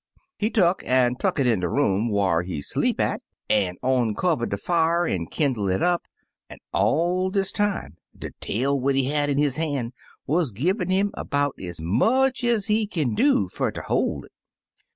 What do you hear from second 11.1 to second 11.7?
*bout